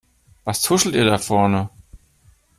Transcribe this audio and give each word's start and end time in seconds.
Was 0.45 0.63
tuschelt 0.63 0.95
ihr 0.95 1.05
da 1.05 1.19
vorne? 1.19 1.69